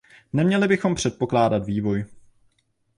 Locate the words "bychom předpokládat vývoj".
0.67-2.05